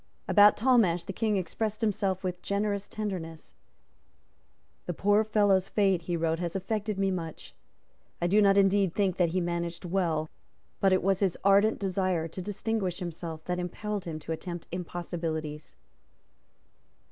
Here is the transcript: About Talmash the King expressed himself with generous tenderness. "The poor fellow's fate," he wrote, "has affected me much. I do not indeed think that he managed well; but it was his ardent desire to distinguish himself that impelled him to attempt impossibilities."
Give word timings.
About 0.27 0.57
Talmash 0.57 1.03
the 1.03 1.13
King 1.13 1.37
expressed 1.37 1.81
himself 1.81 2.23
with 2.23 2.41
generous 2.41 2.87
tenderness. 2.87 3.53
"The 4.87 4.95
poor 4.95 5.23
fellow's 5.23 5.69
fate," 5.69 6.01
he 6.01 6.17
wrote, 6.17 6.39
"has 6.39 6.55
affected 6.55 6.97
me 6.97 7.11
much. 7.11 7.53
I 8.19 8.25
do 8.25 8.41
not 8.41 8.57
indeed 8.57 8.95
think 8.95 9.17
that 9.17 9.29
he 9.29 9.39
managed 9.39 9.85
well; 9.85 10.27
but 10.79 10.91
it 10.91 11.03
was 11.03 11.19
his 11.19 11.37
ardent 11.43 11.77
desire 11.77 12.27
to 12.27 12.41
distinguish 12.41 12.97
himself 12.97 13.43
that 13.45 13.59
impelled 13.59 14.05
him 14.05 14.17
to 14.21 14.31
attempt 14.31 14.67
impossibilities." 14.71 15.75